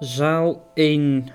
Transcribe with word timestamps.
Zaal 0.00 0.70
1. 0.74 1.28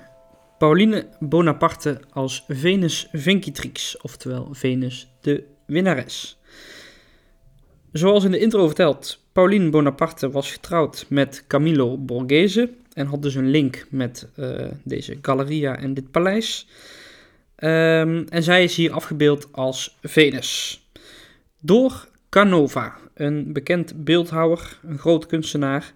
Pauline 0.58 1.06
Bonaparte 1.18 2.00
als 2.10 2.44
Venus 2.48 3.08
Vincitrix, 3.12 4.00
oftewel 4.00 4.48
Venus 4.52 5.08
de 5.20 5.44
winnares. 5.66 6.38
Zoals 7.92 8.24
in 8.24 8.30
de 8.30 8.38
intro 8.38 8.66
verteld, 8.66 9.24
Pauline 9.32 9.70
Bonaparte 9.70 10.30
was 10.30 10.52
getrouwd 10.52 11.06
met 11.08 11.44
Camillo 11.46 11.98
Borghese 11.98 12.70
en 12.92 13.06
had 13.06 13.22
dus 13.22 13.34
een 13.34 13.50
link 13.50 13.86
met 13.90 14.28
uh, 14.36 14.66
deze 14.84 15.18
Galleria 15.22 15.76
en 15.78 15.94
dit 15.94 16.10
paleis. 16.10 16.66
Um, 17.58 18.26
en 18.28 18.42
zij 18.42 18.64
is 18.64 18.76
hier 18.76 18.92
afgebeeld 18.92 19.48
als 19.52 19.96
Venus. 20.02 20.82
Door 21.60 22.08
Canova, 22.28 22.96
een 23.14 23.52
bekend 23.52 24.04
beeldhouwer, 24.04 24.78
een 24.82 24.98
groot 24.98 25.26
kunstenaar. 25.26 25.94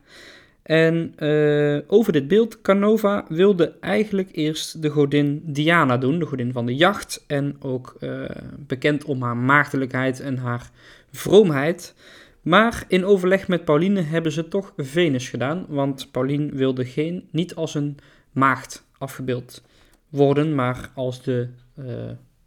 En 0.71 1.15
uh, 1.19 1.79
over 1.87 2.13
dit 2.13 2.29
beeld, 2.29 2.61
Canova 2.61 3.25
wilde 3.29 3.75
eigenlijk 3.81 4.29
eerst 4.33 4.83
de 4.83 4.89
godin 4.89 5.43
Diana 5.45 5.99
doen, 5.99 6.19
de 6.19 6.27
godin 6.27 6.53
van 6.53 6.67
de 6.67 6.75
jacht. 6.75 7.25
En 7.27 7.57
ook 7.61 7.97
uh, 8.01 8.25
bekend 8.59 9.05
om 9.05 9.23
haar 9.23 9.37
maagdelijkheid 9.37 10.21
en 10.21 10.37
haar 10.37 10.71
vroomheid. 11.13 11.95
Maar 12.43 12.85
in 12.89 13.05
overleg 13.05 13.49
met 13.49 13.65
Pauline 13.65 14.01
hebben 14.01 14.33
ze 14.33 14.49
toch 14.49 14.73
Venus 14.77 15.29
gedaan, 15.29 15.67
want 15.69 16.09
Pauline 16.11 16.53
wilde 16.53 16.85
geen, 16.85 17.29
niet 17.31 17.55
als 17.55 17.75
een 17.75 17.97
maagd 18.33 18.87
afgebeeld 18.99 19.63
worden, 20.09 20.55
maar 20.55 20.91
als 20.95 21.23
de 21.23 21.49
uh, 21.79 21.87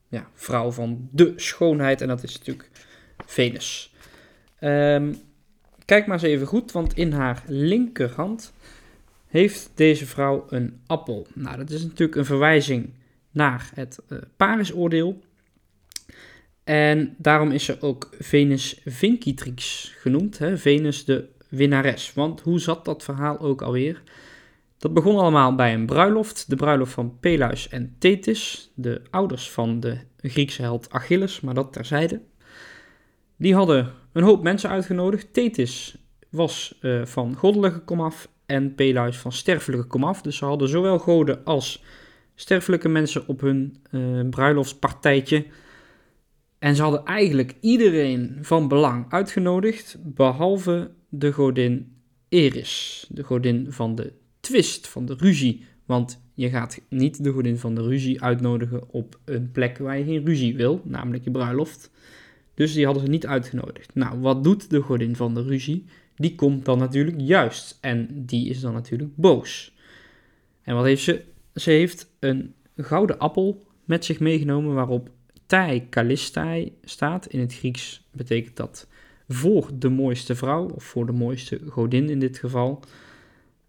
ja, 0.07 0.27
vrouw 0.33 0.71
van 0.71 1.09
de 1.11 1.33
schoonheid. 1.35 2.01
En 2.01 2.07
dat 2.07 2.23
is 2.23 2.37
natuurlijk 2.37 2.69
Venus. 3.25 3.93
Um, 4.61 5.15
kijk 5.85 6.05
maar 6.05 6.15
eens 6.15 6.31
even 6.31 6.47
goed, 6.47 6.71
want 6.71 6.97
in 6.97 7.11
haar 7.11 7.43
linkerhand 7.47 8.53
heeft 9.27 9.71
deze 9.75 10.05
vrouw 10.05 10.45
een 10.49 10.79
appel. 10.87 11.27
Nou, 11.33 11.57
dat 11.57 11.69
is 11.69 11.83
natuurlijk 11.83 12.17
een 12.17 12.25
verwijzing 12.25 12.89
naar 13.31 13.69
het 13.73 13.99
uh, 14.09 14.17
Parisoordeel. 14.37 15.21
En 16.63 17.15
daarom 17.17 17.51
is 17.51 17.65
ze 17.65 17.81
ook 17.81 18.09
Venus 18.19 18.81
Vincitrix 18.85 19.93
genoemd, 19.97 20.37
hè? 20.37 20.57
Venus 20.57 21.05
de 21.05 21.27
winnares. 21.49 22.13
Want 22.13 22.41
hoe 22.41 22.59
zat 22.59 22.85
dat 22.85 23.03
verhaal 23.03 23.39
ook 23.39 23.61
alweer? 23.61 24.01
Dat 24.77 24.93
begon 24.93 25.17
allemaal 25.17 25.55
bij 25.55 25.73
een 25.73 25.85
bruiloft, 25.85 26.49
de 26.49 26.55
bruiloft 26.55 26.93
van 26.93 27.17
Peleus 27.19 27.69
en 27.69 27.95
Thetis, 27.97 28.71
de 28.73 29.01
ouders 29.09 29.51
van 29.51 29.79
de 29.79 29.97
Griekse 30.17 30.61
held 30.61 30.89
Achilles, 30.89 31.39
maar 31.39 31.53
dat 31.53 31.73
terzijde. 31.73 32.21
Die 33.43 33.55
hadden 33.55 33.91
een 34.13 34.23
hoop 34.23 34.43
mensen 34.43 34.69
uitgenodigd. 34.69 35.33
Thetis 35.33 35.97
was 36.29 36.79
uh, 36.81 37.05
van 37.05 37.35
goddelijke 37.35 37.79
komaf 37.79 38.29
en 38.45 38.75
Peleus 38.75 39.17
van 39.17 39.31
sterfelijke 39.31 39.87
komaf. 39.87 40.21
Dus 40.21 40.37
ze 40.37 40.45
hadden 40.45 40.69
zowel 40.69 40.99
goden 40.99 41.43
als 41.43 41.83
sterfelijke 42.35 42.89
mensen 42.89 43.27
op 43.27 43.41
hun 43.41 43.77
uh, 43.91 44.29
bruiloftspartijtje. 44.29 45.45
En 46.59 46.75
ze 46.75 46.81
hadden 46.81 47.05
eigenlijk 47.05 47.55
iedereen 47.61 48.37
van 48.41 48.67
belang 48.67 49.05
uitgenodigd, 49.09 49.97
behalve 50.03 50.91
de 51.09 51.31
godin 51.31 51.95
Eris, 52.29 53.05
de 53.09 53.23
godin 53.23 53.71
van 53.71 53.95
de 53.95 54.13
twist, 54.39 54.87
van 54.87 55.05
de 55.05 55.15
ruzie. 55.17 55.65
Want 55.85 56.23
je 56.33 56.49
gaat 56.49 56.81
niet 56.89 57.23
de 57.23 57.31
godin 57.31 57.57
van 57.57 57.75
de 57.75 57.81
ruzie 57.81 58.21
uitnodigen 58.21 58.89
op 58.89 59.19
een 59.25 59.51
plek 59.51 59.77
waar 59.77 59.97
je 59.97 60.03
geen 60.03 60.25
ruzie 60.25 60.55
wil, 60.55 60.81
namelijk 60.83 61.23
je 61.23 61.31
bruiloft. 61.31 61.91
Dus 62.53 62.73
die 62.73 62.85
hadden 62.85 63.03
ze 63.03 63.09
niet 63.09 63.27
uitgenodigd. 63.27 63.95
Nou, 63.95 64.19
wat 64.19 64.43
doet 64.43 64.69
de 64.69 64.81
godin 64.81 65.15
van 65.15 65.33
de 65.33 65.43
ruzie? 65.43 65.85
Die 66.15 66.35
komt 66.35 66.65
dan 66.65 66.77
natuurlijk 66.77 67.19
juist 67.19 67.77
en 67.81 68.25
die 68.25 68.49
is 68.49 68.59
dan 68.59 68.73
natuurlijk 68.73 69.15
boos. 69.15 69.73
En 70.61 70.75
wat 70.75 70.85
heeft 70.85 71.03
ze? 71.03 71.23
Ze 71.55 71.69
heeft 71.69 72.11
een 72.19 72.53
gouden 72.77 73.19
appel 73.19 73.65
met 73.85 74.05
zich 74.05 74.19
meegenomen 74.19 74.73
waarop 74.73 75.09
Tai 75.45 75.87
Kallistai 75.89 76.77
staat. 76.83 77.25
In 77.25 77.39
het 77.39 77.53
Grieks 77.53 78.07
betekent 78.11 78.55
dat 78.55 78.87
voor 79.27 79.69
de 79.73 79.89
mooiste 79.89 80.35
vrouw, 80.35 80.69
of 80.69 80.83
voor 80.83 81.05
de 81.05 81.11
mooiste 81.11 81.59
godin 81.69 82.09
in 82.09 82.19
dit 82.19 82.37
geval. 82.37 82.83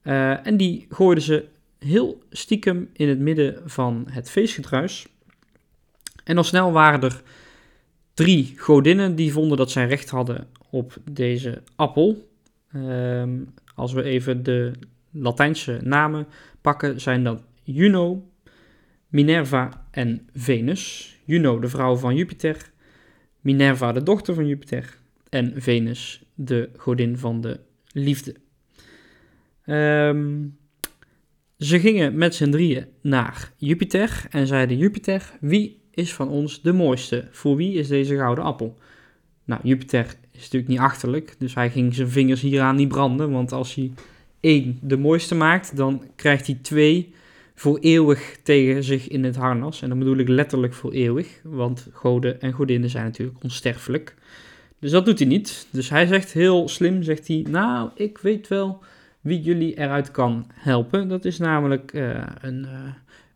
Uh, 0.03 0.47
en 0.47 0.56
die 0.56 0.87
gooiden 0.89 1.25
ze 1.25 1.44
heel 1.78 2.23
stiekem 2.31 2.91
in 2.93 3.09
het 3.09 3.19
midden 3.19 3.62
van 3.65 4.06
het 4.11 4.31
feestgedruis. 4.31 5.06
En 6.25 6.37
al 6.37 6.44
snel 6.44 6.73
waren 6.73 7.03
er 7.03 7.23
drie 8.15 8.55
godinnen 8.57 9.17
die 9.17 9.33
vonden 9.33 9.57
dat 9.57 9.71
zij 9.71 9.87
recht 9.87 10.11
hadden 10.11 10.47
op 10.71 10.97
deze 11.11 11.63
appel. 11.77 12.29
Um, 12.75 13.55
als 13.75 13.93
we 13.93 14.03
even 14.03 14.43
de 14.43 14.73
Latijnse 15.11 15.79
namen 15.83 16.27
pakken, 16.61 17.01
zijn 17.01 17.25
dat 17.25 17.43
Juno, 17.63 18.29
Minerva 19.09 19.87
en 19.91 20.29
Venus. 20.35 21.13
Juno, 21.25 21.59
de 21.59 21.69
vrouw 21.69 21.97
van 21.97 22.17
Jupiter, 22.17 22.71
Minerva, 23.41 23.93
de 23.93 24.03
dochter 24.03 24.35
van 24.35 24.47
Jupiter, 24.47 24.99
en 25.29 25.53
Venus, 25.57 26.25
de 26.35 26.71
godin 26.77 27.19
van 27.19 27.41
de 27.41 27.61
liefde. 27.93 28.35
Um, 29.67 30.59
ze 31.59 31.81
gingen 31.81 32.17
met 32.17 32.35
z'n 32.35 32.51
drieën 32.51 32.87
naar 33.01 33.53
Jupiter 33.57 34.27
en 34.31 34.47
zeiden: 34.47 34.77
Jupiter, 34.77 35.33
wie 35.41 35.83
is 35.94 36.15
van 36.15 36.28
ons 36.28 36.62
de 36.62 36.72
mooiste? 36.72 37.28
Voor 37.31 37.56
wie 37.56 37.72
is 37.72 37.88
deze 37.88 38.16
gouden 38.16 38.44
appel? 38.44 38.78
Nou, 39.44 39.60
Jupiter 39.65 40.16
is 40.32 40.43
natuurlijk 40.43 40.69
niet 40.69 40.78
achterlijk, 40.78 41.34
dus 41.38 41.55
hij 41.55 41.71
ging 41.71 41.94
zijn 41.94 42.09
vingers 42.09 42.41
hieraan 42.41 42.77
niet 42.77 42.88
branden. 42.88 43.31
Want 43.31 43.53
als 43.53 43.75
hij 43.75 43.93
één 44.41 44.78
de 44.82 44.97
mooiste 44.97 45.34
maakt, 45.34 45.77
dan 45.77 46.03
krijgt 46.16 46.47
hij 46.47 46.59
twee 46.62 47.15
voor 47.55 47.78
eeuwig 47.78 48.38
tegen 48.43 48.84
zich 48.84 49.09
in 49.09 49.25
het 49.25 49.37
harnas. 49.37 49.82
En 49.82 49.88
dan 49.88 49.99
bedoel 49.99 50.16
ik 50.16 50.28
letterlijk 50.28 50.75
voor 50.75 50.93
eeuwig, 50.93 51.41
want 51.43 51.88
goden 51.93 52.41
en 52.41 52.53
godinnen 52.53 52.91
zijn 52.91 53.05
natuurlijk 53.05 53.43
onsterfelijk. 53.43 54.15
Dus 54.78 54.91
dat 54.91 55.05
doet 55.05 55.19
hij 55.19 55.28
niet. 55.28 55.66
Dus 55.71 55.91
hij 55.91 56.06
zegt 56.06 56.32
heel 56.32 56.69
slim, 56.69 57.03
zegt 57.03 57.28
hij, 57.28 57.47
nou, 57.50 57.91
ik 57.94 58.19
weet 58.19 58.49
wel 58.49 58.82
wie 59.21 59.41
jullie 59.41 59.78
eruit 59.78 60.11
kan 60.11 60.47
helpen. 60.53 61.09
Dat 61.09 61.25
is 61.25 61.38
namelijk 61.38 61.93
uh, 61.93 62.22
een, 62.41 62.62
uh, 62.62 62.71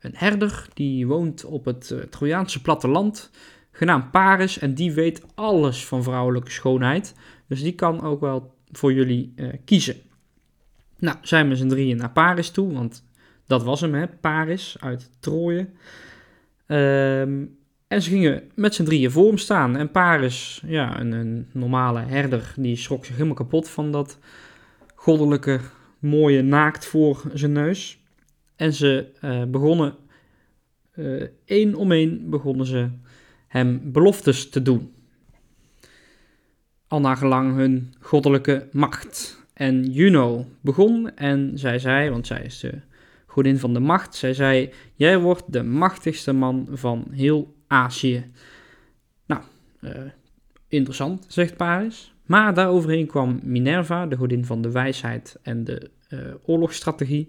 een 0.08 0.16
herder 0.16 0.66
die 0.74 1.06
woont 1.06 1.44
op 1.44 1.64
het 1.64 1.90
uh, 1.90 2.00
Trojaanse 2.00 2.62
platteland, 2.62 3.30
genaamd 3.70 4.10
Paris. 4.10 4.58
En 4.58 4.74
die 4.74 4.92
weet 4.92 5.22
alles 5.34 5.86
van 5.86 6.02
vrouwelijke 6.02 6.50
schoonheid. 6.50 7.14
Dus 7.46 7.62
die 7.62 7.74
kan 7.74 8.02
ook 8.02 8.20
wel 8.20 8.54
voor 8.72 8.92
jullie 8.92 9.34
kiezen. 9.64 9.96
Nou, 10.98 11.16
zijn 11.22 11.48
we 11.48 11.56
z'n 11.56 11.68
drieën 11.68 11.96
naar 11.96 12.10
Paris 12.10 12.50
toe, 12.50 12.72
want 12.72 13.04
dat 13.46 13.62
was 13.62 13.80
hem, 13.80 13.94
hè, 13.94 14.06
Paris 14.06 14.76
uit 14.80 15.10
Troje. 15.20 15.68
Um, 16.66 17.56
en 17.88 18.02
ze 18.02 18.10
gingen 18.10 18.42
met 18.54 18.74
z'n 18.74 18.84
drieën 18.84 19.10
voor 19.10 19.26
hem 19.26 19.38
staan. 19.38 19.76
En 19.76 19.90
Paris, 19.90 20.62
ja, 20.66 21.00
een, 21.00 21.12
een, 21.12 21.46
normale 21.52 22.00
herder, 22.00 22.54
die 22.56 22.76
schrok 22.76 23.04
zich 23.04 23.14
helemaal 23.14 23.36
kapot 23.36 23.68
van 23.68 23.92
dat 23.92 24.18
goddelijke, 24.94 25.60
mooie 25.98 26.42
naakt 26.42 26.86
voor 26.86 27.22
zijn 27.34 27.52
neus. 27.52 27.97
En 28.58 28.72
ze 28.72 29.06
uh, 29.24 29.44
begonnen, 29.44 29.94
uh, 30.94 31.22
één 31.44 31.74
om 31.74 31.92
één, 31.92 32.30
begonnen 32.30 32.66
ze 32.66 32.88
hem 33.46 33.92
beloftes 33.92 34.48
te 34.48 34.62
doen. 34.62 34.92
Al 36.86 37.00
nagelang 37.00 37.56
hun 37.56 37.94
goddelijke 38.00 38.68
macht. 38.72 39.42
En 39.52 39.90
Juno 39.90 40.46
begon 40.60 41.16
en 41.16 41.58
zij 41.58 41.78
zei, 41.78 42.10
want 42.10 42.26
zij 42.26 42.42
is 42.42 42.60
de 42.60 42.80
godin 43.26 43.58
van 43.58 43.74
de 43.74 43.80
macht. 43.80 44.14
Zij 44.14 44.34
zei: 44.34 44.70
Jij 44.94 45.18
wordt 45.18 45.52
de 45.52 45.62
machtigste 45.62 46.32
man 46.32 46.66
van 46.70 47.06
heel 47.10 47.54
Azië. 47.66 48.30
Nou, 49.26 49.42
uh, 49.80 49.90
interessant, 50.68 51.24
zegt 51.28 51.56
Paris. 51.56 52.14
Maar 52.26 52.54
daaroverheen 52.54 53.06
kwam 53.06 53.40
Minerva, 53.42 54.06
de 54.06 54.16
godin 54.16 54.44
van 54.44 54.62
de 54.62 54.70
wijsheid 54.70 55.38
en 55.42 55.64
de 55.64 55.90
uh, 56.08 56.20
oorlogsstrategie. 56.44 57.28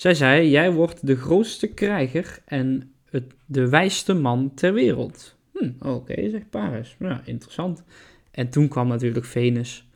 Zij 0.00 0.14
zei: 0.14 0.50
Jij 0.50 0.72
wordt 0.72 1.06
de 1.06 1.16
grootste 1.16 1.66
krijger 1.66 2.38
en 2.44 2.92
het, 3.10 3.24
de 3.46 3.68
wijste 3.68 4.14
man 4.14 4.54
ter 4.54 4.72
wereld. 4.72 5.36
Hm, 5.52 5.88
Oké, 5.88 6.30
zegt 6.30 6.50
Paris. 6.50 6.96
Nou, 6.98 7.20
interessant. 7.24 7.84
En 8.30 8.48
toen 8.48 8.68
kwam 8.68 8.88
natuurlijk 8.88 9.24
Venus 9.24 9.88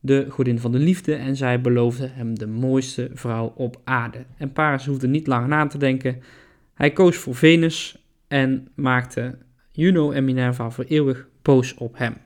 de 0.00 0.26
godin 0.28 0.58
van 0.58 0.72
de 0.72 0.78
liefde, 0.78 1.14
en 1.14 1.36
zij 1.36 1.60
beloofde 1.60 2.06
hem 2.06 2.38
de 2.38 2.46
mooiste 2.46 3.10
vrouw 3.14 3.52
op 3.56 3.80
aarde. 3.84 4.24
En 4.38 4.52
Paris 4.52 4.86
hoefde 4.86 5.08
niet 5.08 5.26
lang 5.26 5.46
na 5.46 5.66
te 5.66 5.78
denken. 5.78 6.22
Hij 6.74 6.92
koos 6.92 7.16
voor 7.16 7.34
Venus 7.34 8.04
en 8.28 8.68
maakte 8.74 9.38
Juno 9.70 10.10
en 10.10 10.24
Minerva 10.24 10.70
voor 10.70 10.84
eeuwig 10.84 11.28
boos 11.42 11.74
op 11.74 11.98
hem. 11.98 12.16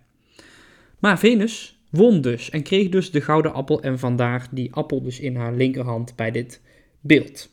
Maar 0.99 1.19
Venus 1.19 1.81
won 1.91 2.21
dus 2.21 2.51
en 2.51 2.63
kreeg 2.63 2.89
dus 2.89 3.11
de 3.11 3.21
gouden 3.21 3.53
appel 3.53 3.83
en 3.83 3.99
vandaar 3.99 4.49
die 4.51 4.73
appel 4.73 5.03
dus 5.03 5.21
in 5.21 5.37
haar 5.37 5.55
linkerhand 5.55 6.17
bij 6.17 6.31
dit 6.31 6.61
beeld. 7.09 7.51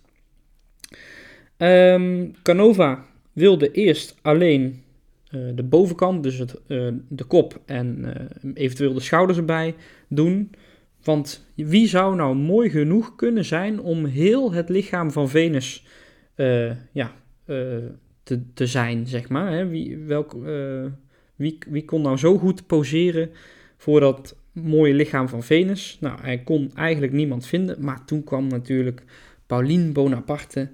Um, 1.58 2.34
Canova 2.44 3.06
wilde 3.34 3.72
eerst 3.72 4.16
alleen 4.22 4.84
uh, 5.32 5.50
de 5.56 5.64
bovenkant, 5.64 6.24
dus 6.24 6.38
het, 6.38 6.56
uh, 6.68 6.88
de 7.08 7.24
kop 7.24 7.62
en 7.66 7.98
uh, 8.44 8.52
eventueel 8.54 8.94
de 8.94 9.00
schouders 9.00 9.38
erbij 9.38 9.76
doen. 10.08 10.52
Want 11.04 11.46
wie 11.56 11.88
zou 11.88 12.16
nou 12.16 12.36
mooi 12.36 12.70
genoeg 12.70 13.16
kunnen 13.16 13.46
zijn 13.46 13.80
om 13.80 14.06
heel 14.06 14.54
het 14.54 14.70
lichaam 14.70 15.12
van 15.12 15.30
Venus 15.30 15.86
ja, 16.92 17.12
te, 18.24 18.42
te 18.54 18.66
zijn, 18.68 19.08
zeg 19.08 19.30
maar? 19.30 19.52
Hè? 19.52 19.68
Wie, 19.68 19.98
welk, 19.98 20.36
wie, 21.36 21.58
wie 21.68 21.86
kon 21.86 22.02
nou 22.02 22.18
zo 22.18 22.38
goed 22.38 22.68
poseren 22.68 23.30
voor 23.78 24.00
dat 24.00 24.38
mooie 24.52 24.94
lichaam 24.94 25.30
van 25.30 25.44
Venus? 25.44 25.98
Nou, 26.00 26.22
hij 26.22 26.38
kon 26.38 26.72
eigenlijk 26.76 27.14
niemand 27.14 27.46
vinden, 27.46 27.84
maar 27.84 28.06
toen 28.06 28.24
kwam 28.24 28.48
natuurlijk 28.48 29.04
Pauline 29.46 29.92
Bonaparte 29.92 30.70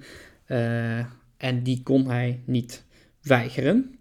en 1.37 1.63
die 1.63 1.83
kon 1.83 2.07
hij 2.07 2.41
niet 2.45 2.85
weigeren. 3.21 3.95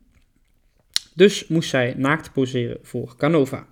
Dus 1.15 1.47
moest 1.47 1.69
zij 1.71 1.95
naakt 1.97 2.33
poseren 2.33 2.79
voor 2.83 3.17
Canova. 3.17 3.67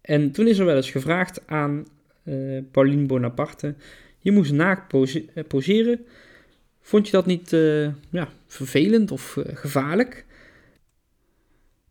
En 0.00 0.32
toen 0.32 0.46
is 0.46 0.58
er 0.58 0.64
wel 0.64 0.76
eens 0.76 0.90
gevraagd 0.90 1.46
aan 1.46 1.86
uh, 2.24 2.62
Pauline 2.70 3.06
Bonaparte: 3.06 3.74
je 4.18 4.32
moest 4.32 4.52
naakt 4.52 4.94
eh, 4.94 5.44
poseren. 5.48 6.06
Vond 6.80 7.06
je 7.06 7.12
dat 7.12 7.26
niet 7.26 7.50
ja, 8.10 8.28
vervelend 8.46 9.10
of 9.10 9.38
gevaarlijk? 9.44 10.26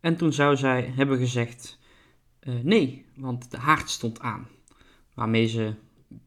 En 0.00 0.16
toen 0.16 0.32
zou 0.32 0.56
zij 0.56 0.92
hebben 0.96 1.18
gezegd: 1.18 1.78
nee, 2.62 3.04
want 3.14 3.50
de 3.50 3.56
haard 3.56 3.90
stond 3.90 4.20
aan. 4.20 4.48
Waarmee 5.14 5.46
ze 5.46 5.74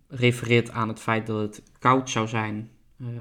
refereert 0.08 0.72
aan 0.72 0.88
het 0.88 1.00
feit 1.00 1.28
dat 1.28 1.42
het 1.42 1.64
koud 1.80 2.10
zou 2.10 2.28
zijn 2.28 2.70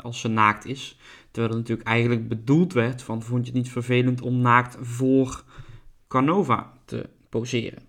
als 0.01 0.21
ze 0.21 0.29
naakt 0.29 0.67
is. 0.67 0.99
Terwijl 1.31 1.55
het 1.55 1.63
natuurlijk 1.63 1.89
eigenlijk 1.89 2.29
bedoeld 2.29 2.73
werd 2.73 3.03
van 3.03 3.23
vond 3.23 3.47
je 3.47 3.53
het 3.53 3.63
niet 3.63 3.73
vervelend 3.73 4.21
om 4.21 4.39
naakt 4.39 4.77
voor 4.81 5.45
Canova 6.09 6.73
te 6.85 7.09
poseren. 7.29 7.83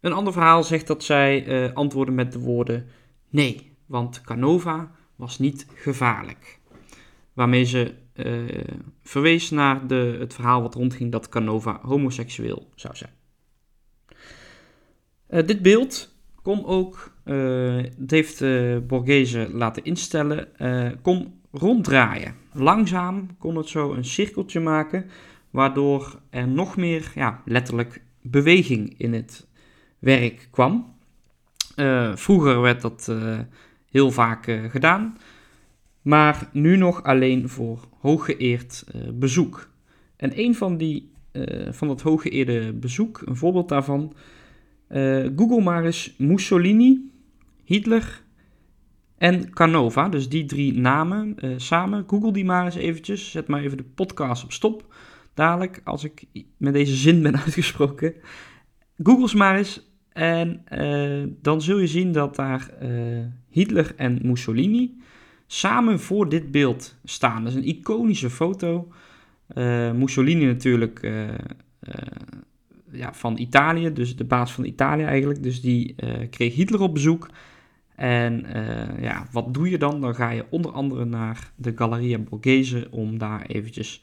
Een 0.00 0.12
ander 0.12 0.32
verhaal 0.32 0.64
zegt 0.64 0.86
dat 0.86 1.04
zij 1.04 1.46
uh, 1.46 1.72
antwoordde 1.72 2.12
met 2.12 2.32
de 2.32 2.38
woorden 2.38 2.86
nee, 3.28 3.76
want 3.86 4.20
Canova 4.20 4.90
was 5.16 5.38
niet 5.38 5.66
gevaarlijk. 5.74 6.58
Waarmee 7.32 7.64
ze 7.64 7.94
uh, 8.14 8.64
verwees 9.02 9.50
naar 9.50 9.86
de, 9.86 10.16
het 10.18 10.34
verhaal 10.34 10.62
wat 10.62 10.74
rondging 10.74 11.12
dat 11.12 11.28
Canova 11.28 11.80
homoseksueel 11.82 12.70
zou 12.74 12.96
zijn. 12.96 13.12
Dit 15.46 15.62
beeld 15.62 16.09
kon 16.42 16.64
ook, 16.64 17.14
het 17.98 18.10
heeft 18.10 18.44
Borghese 18.86 19.48
laten 19.52 19.84
instellen, 19.84 20.48
kon 21.02 21.40
ronddraaien. 21.52 22.34
Langzaam 22.52 23.36
kon 23.38 23.56
het 23.56 23.68
zo 23.68 23.92
een 23.92 24.04
cirkeltje 24.04 24.60
maken, 24.60 25.10
waardoor 25.50 26.20
er 26.30 26.48
nog 26.48 26.76
meer 26.76 27.12
ja, 27.14 27.42
letterlijk 27.44 28.02
beweging 28.22 28.94
in 28.96 29.12
het 29.12 29.46
werk 29.98 30.48
kwam. 30.50 30.94
Vroeger 32.14 32.60
werd 32.60 32.80
dat 32.80 33.14
heel 33.90 34.10
vaak 34.10 34.44
gedaan, 34.70 35.16
maar 36.02 36.48
nu 36.52 36.76
nog 36.76 37.02
alleen 37.02 37.48
voor 37.48 37.88
hooggeëerd 38.00 38.84
bezoek. 39.14 39.68
En 40.16 40.38
een 40.38 40.54
van, 40.54 40.76
die, 40.76 41.12
van 41.70 41.88
dat 41.88 42.00
hooggeëerde 42.00 42.72
bezoek, 42.72 43.22
een 43.24 43.36
voorbeeld 43.36 43.68
daarvan, 43.68 44.12
Google 45.36 45.62
maar 45.62 45.84
eens 45.84 46.14
Mussolini, 46.18 47.10
Hitler 47.64 48.22
en 49.18 49.50
Canova. 49.50 50.08
Dus 50.08 50.28
die 50.28 50.44
drie 50.44 50.78
namen 50.78 51.36
samen. 51.56 52.04
Google 52.06 52.32
die 52.32 52.44
maar 52.44 52.64
eens 52.64 52.74
eventjes. 52.74 53.30
Zet 53.30 53.46
maar 53.46 53.62
even 53.62 53.76
de 53.76 53.84
podcast 53.94 54.44
op 54.44 54.52
stop. 54.52 54.94
Dadelijk, 55.34 55.80
als 55.84 56.04
ik 56.04 56.24
met 56.56 56.72
deze 56.72 56.94
zin 56.94 57.22
ben 57.22 57.36
uitgesproken. 57.44 58.14
Google 59.02 59.28
ze 59.28 59.36
maar 59.36 59.56
eens 59.56 59.88
en 60.12 60.64
uh, 60.72 61.32
dan 61.42 61.62
zul 61.62 61.78
je 61.78 61.86
zien 61.86 62.12
dat 62.12 62.36
daar 62.36 62.70
Hitler 63.48 63.92
en 63.96 64.18
Mussolini 64.22 65.00
samen 65.46 66.00
voor 66.00 66.28
dit 66.28 66.50
beeld 66.50 66.96
staan. 67.04 67.44
Dat 67.44 67.52
is 67.52 67.58
een 67.58 67.68
iconische 67.68 68.30
foto. 68.30 68.88
Mussolini 69.94 70.44
natuurlijk 70.44 71.10
ja, 72.92 73.14
van 73.14 73.38
Italië, 73.38 73.92
dus 73.92 74.16
de 74.16 74.24
baas 74.24 74.52
van 74.52 74.64
Italië 74.64 75.02
eigenlijk. 75.02 75.42
Dus 75.42 75.60
die 75.60 75.94
kreeg 76.30 76.54
Hitler 76.54 76.80
op 76.80 76.94
bezoek. 76.94 77.30
En 77.94 78.46
ja, 79.00 79.26
wat 79.32 79.54
doe 79.54 79.70
je 79.70 79.78
dan? 79.78 80.00
Dan 80.00 80.14
ga 80.14 80.30
je 80.30 80.44
onder 80.50 80.72
andere 80.72 81.04
naar 81.04 81.52
de 81.56 81.72
Galleria 81.76 82.18
Borghese 82.18 82.88
om 82.90 83.18
daar 83.18 83.46
eventjes 83.46 84.02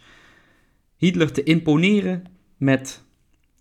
Hitler 0.98 1.32
te 1.32 1.44
imponeren 1.44 2.24
met 2.58 3.06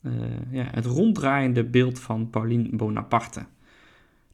uh, 0.02 0.12
ja, 0.50 0.68
het 0.70 0.84
ronddraaiende 0.84 1.64
beeld 1.64 2.00
van 2.00 2.30
Pauline 2.30 2.68
Bonaparte. 2.76 3.46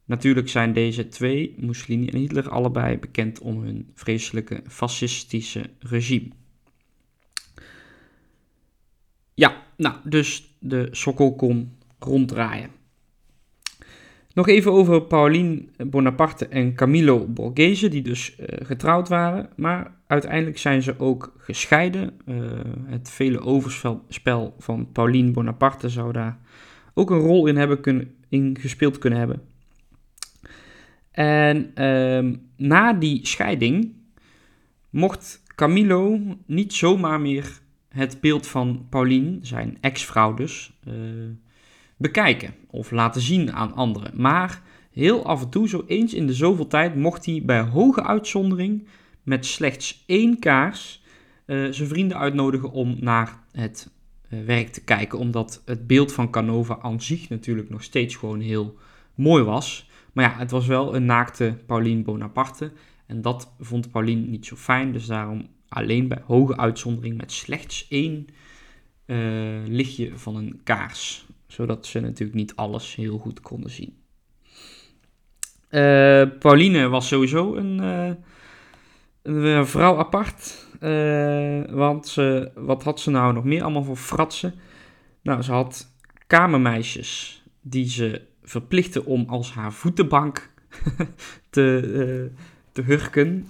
Natuurlijk 0.05 0.49
zijn 0.49 0.73
deze 0.73 1.07
twee, 1.07 1.55
Mussolini 1.57 2.07
en 2.07 2.17
Hitler, 2.17 2.49
allebei 2.49 2.97
bekend 2.97 3.39
om 3.39 3.61
hun 3.61 3.91
vreselijke 3.93 4.61
fascistische 4.67 5.69
regime. 5.79 6.27
Ja, 9.33 9.63
nou, 9.77 9.95
dus 10.03 10.52
de 10.63 10.87
sokkel 10.91 11.35
kon 11.35 11.71
ronddraaien. 11.99 12.69
Nog 14.33 14.47
even 14.47 14.71
over 14.71 15.01
Pauline 15.01 15.65
Bonaparte 15.77 16.47
en 16.47 16.75
Camillo 16.75 17.27
Borghese, 17.27 17.87
die 17.87 18.01
dus 18.01 18.35
uh, 18.39 18.45
getrouwd 18.47 19.07
waren. 19.07 19.49
Maar 19.55 19.95
uiteindelijk 20.07 20.57
zijn 20.57 20.81
ze 20.81 20.99
ook 20.99 21.33
gescheiden. 21.37 22.19
Uh, 22.25 22.41
het 22.85 23.09
vele 23.09 23.39
overspel 23.39 24.55
van 24.57 24.91
Pauline 24.91 25.31
Bonaparte 25.31 25.89
zou 25.89 26.11
daar 26.11 26.39
ook 26.93 27.09
een 27.09 27.19
rol 27.19 27.47
in, 27.47 27.57
hebben 27.57 27.81
kunnen, 27.81 28.15
in 28.29 28.57
gespeeld 28.59 28.97
kunnen 28.97 29.19
hebben. 29.19 29.41
En 31.11 31.71
uh, 31.75 32.37
na 32.57 32.93
die 32.93 33.27
scheiding 33.27 33.93
mocht 34.89 35.41
Camillo 35.55 36.19
niet 36.45 36.73
zomaar 36.73 37.21
meer 37.21 37.61
het 37.93 38.21
beeld 38.21 38.47
van 38.47 38.85
Pauline, 38.89 39.37
zijn 39.41 39.77
ex-vrouw 39.81 40.33
dus, 40.33 40.73
uh, 40.87 40.93
bekijken 41.97 42.53
of 42.69 42.91
laten 42.91 43.21
zien 43.21 43.51
aan 43.51 43.73
anderen. 43.73 44.21
Maar 44.21 44.61
heel 44.91 45.25
af 45.25 45.41
en 45.41 45.49
toe, 45.49 45.67
zo 45.67 45.83
eens 45.87 46.13
in 46.13 46.27
de 46.27 46.33
zoveel 46.33 46.67
tijd, 46.67 46.95
mocht 46.95 47.25
hij 47.25 47.41
bij 47.45 47.61
hoge 47.61 48.03
uitzondering 48.03 48.87
met 49.23 49.45
slechts 49.45 50.03
één 50.05 50.39
kaars 50.39 51.03
uh, 51.45 51.71
zijn 51.71 51.87
vrienden 51.87 52.17
uitnodigen 52.17 52.71
om 52.71 52.97
naar 52.99 53.39
het 53.51 53.91
uh, 54.29 54.45
werk 54.45 54.69
te 54.69 54.83
kijken. 54.83 55.19
Omdat 55.19 55.61
het 55.65 55.87
beeld 55.87 56.13
van 56.13 56.29
Canova 56.29 56.79
aan 56.81 57.01
zich 57.01 57.29
natuurlijk 57.29 57.69
nog 57.69 57.83
steeds 57.83 58.15
gewoon 58.15 58.39
heel 58.39 58.77
mooi 59.15 59.43
was. 59.43 59.89
Maar 60.13 60.25
ja, 60.25 60.37
het 60.37 60.51
was 60.51 60.67
wel 60.67 60.95
een 60.95 61.05
naakte 61.05 61.57
Pauline 61.65 62.01
Bonaparte. 62.01 62.71
En 63.05 63.21
dat 63.21 63.53
vond 63.59 63.91
Pauline 63.91 64.27
niet 64.27 64.45
zo 64.45 64.55
fijn. 64.55 64.91
Dus 64.91 65.05
daarom 65.05 65.47
alleen 65.73 66.07
bij 66.07 66.21
hoge 66.25 66.57
uitzondering 66.57 67.17
met 67.17 67.31
slechts 67.31 67.87
één 67.89 68.27
uh, 69.05 69.17
lichtje 69.65 70.17
van 70.17 70.35
een 70.35 70.61
kaars 70.63 71.25
zodat 71.53 71.85
ze 71.85 71.99
natuurlijk 71.99 72.37
niet 72.37 72.55
alles 72.55 72.95
heel 72.95 73.17
goed 73.17 73.41
konden 73.41 73.71
zien. 73.71 73.97
Uh, 75.69 76.23
Pauline 76.39 76.87
was 76.87 77.07
sowieso 77.07 77.55
een, 77.55 77.81
uh, 77.81 78.11
een 79.21 79.67
vrouw 79.67 79.97
apart. 79.97 80.67
Want 81.69 82.07
ze, 82.07 82.51
wat 82.55 82.83
had 82.83 82.99
ze 82.99 83.09
nou 83.09 83.33
nog 83.33 83.43
meer 83.43 83.63
allemaal 83.63 83.83
voor 83.83 83.95
fratsen? 83.95 84.53
Nou, 85.21 85.41
ze 85.41 85.51
had 85.51 85.87
kamermeisjes 86.27 87.43
die 87.61 87.89
ze 87.89 88.21
verplichtte 88.43 89.05
om 89.05 89.25
als 89.27 89.53
haar 89.53 89.73
voetenbank 89.73 90.53
te, 91.49 92.31
te 92.73 92.81
hurken. 92.81 93.45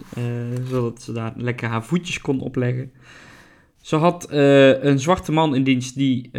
zodat 0.63 1.01
ze 1.01 1.11
daar 1.11 1.33
lekker 1.35 1.67
haar 1.67 1.83
voetjes 1.83 2.21
kon 2.21 2.39
opleggen. 2.39 2.91
Ze 3.81 3.95
had 3.95 4.27
een 4.31 4.99
zwarte 4.99 5.31
man 5.31 5.55
in 5.55 5.63
dienst 5.63 5.95
die 5.95 6.31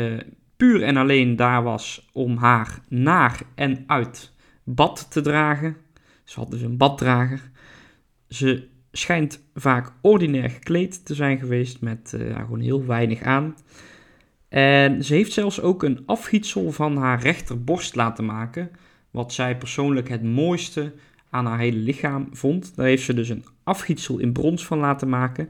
puur 0.57 0.83
en 0.83 0.97
alleen 0.97 1.37
daar 1.37 1.63
was 1.63 2.09
om 2.13 2.37
haar 2.37 2.81
naar 2.89 3.41
en 3.55 3.85
uit 3.87 4.33
bad 4.65 5.07
te 5.11 5.21
dragen. 5.21 5.77
Ze 6.25 6.41
had 6.41 6.51
dus 6.51 6.61
een 6.61 6.77
baddrager. 6.77 7.51
Ze 8.29 8.69
schijnt 8.93 9.45
vaak 9.55 9.93
ordinair 10.01 10.51
gekleed 10.51 11.05
te 11.05 11.15
zijn 11.15 11.39
geweest 11.39 11.81
met 11.81 12.17
gewoon 12.35 12.61
heel 12.61 12.87
weinig 12.87 13.23
aan. 13.23 13.57
En 14.49 15.05
ze 15.05 15.15
heeft 15.15 15.33
zelfs 15.33 15.61
ook 15.61 15.83
een 15.83 16.03
afgietsel 16.07 16.73
van 16.73 16.97
haar 16.97 17.23
rechterborst 17.23 17.95
laten 17.95 18.25
maken, 18.25 18.71
wat 19.11 19.33
zij 19.33 19.59
persoonlijk 19.59 20.09
het 20.09 20.23
mooiste 20.23 20.93
aan 21.35 21.47
haar 21.47 21.59
hele 21.59 21.79
lichaam 21.79 22.29
vond. 22.33 22.77
Daar 22.77 22.87
heeft 22.87 23.05
ze 23.05 23.15
dus 23.15 23.29
een 23.29 23.45
afgietsel 23.63 24.19
in 24.19 24.33
brons 24.33 24.67
van 24.67 24.79
laten 24.79 25.09
maken. 25.09 25.49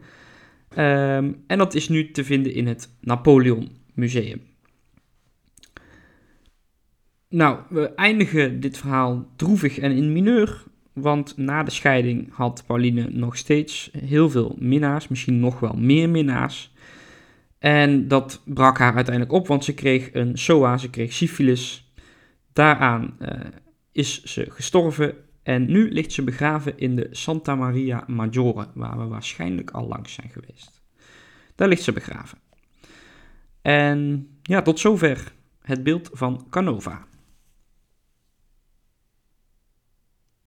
Um, 0.78 1.42
en 1.46 1.58
dat 1.58 1.74
is 1.74 1.88
nu 1.88 2.10
te 2.10 2.24
vinden 2.24 2.54
in 2.54 2.66
het 2.66 2.88
Napoleon 3.00 3.68
Museum. 3.94 4.42
Nou, 7.28 7.58
we 7.68 7.94
eindigen 7.94 8.60
dit 8.60 8.76
verhaal 8.76 9.26
droevig 9.36 9.78
en 9.78 9.92
in 9.92 10.12
mineur. 10.12 10.62
Want 10.92 11.36
na 11.36 11.62
de 11.62 11.70
scheiding 11.70 12.28
had 12.32 12.64
Pauline 12.66 13.08
nog 13.10 13.36
steeds 13.36 13.90
heel 13.98 14.30
veel 14.30 14.56
minnaars, 14.58 15.08
misschien 15.08 15.40
nog 15.40 15.60
wel 15.60 15.74
meer 15.76 16.08
minnaars. 16.08 16.72
En 17.58 18.08
dat 18.08 18.42
brak 18.44 18.78
haar 18.78 18.94
uiteindelijk 18.94 19.34
op, 19.34 19.46
want 19.46 19.64
ze 19.64 19.74
kreeg 19.74 20.10
een 20.12 20.38
SOA, 20.38 20.78
ze 20.78 20.90
kreeg 20.90 21.12
syfilis. 21.12 21.92
Daaraan 22.52 23.16
uh, 23.20 23.28
is 23.92 24.22
ze 24.22 24.46
gestorven 24.48 25.14
en 25.44 25.66
nu 25.66 25.90
ligt 25.90 26.12
ze 26.12 26.22
begraven 26.22 26.78
in 26.78 26.96
de 26.96 27.08
Santa 27.10 27.54
Maria 27.54 28.04
Maggiore, 28.06 28.66
waar 28.74 28.98
we 28.98 29.04
waarschijnlijk 29.04 29.70
al 29.70 29.88
langs 29.88 30.12
zijn 30.12 30.30
geweest. 30.30 30.82
Daar 31.54 31.68
ligt 31.68 31.82
ze 31.82 31.92
begraven. 31.92 32.38
En 33.62 34.28
ja, 34.42 34.62
tot 34.62 34.80
zover 34.80 35.32
het 35.62 35.82
beeld 35.82 36.10
van 36.12 36.46
Canova. 36.50 37.06